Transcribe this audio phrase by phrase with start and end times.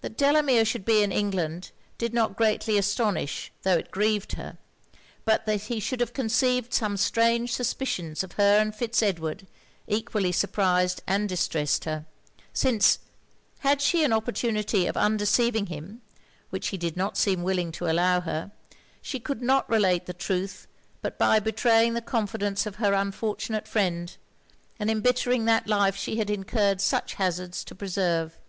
[0.00, 4.58] That Delamere should be in England did not greatly astonish tho' it grieved her;
[5.24, 9.46] but that he should have conceived such strange suspicions of her and Fitz Edward,
[9.86, 12.04] equally surprised and distressed her;
[12.52, 12.98] since,
[13.60, 16.02] had she an opportunity of undeceiving him,
[16.50, 18.50] which he did not seem willing to allow her,
[19.00, 20.66] she could not relate the truth
[21.00, 24.16] but by betraying the confidence of her unfortunate friend,
[24.80, 28.40] and embittering that life she had incurred such hazards to preserve.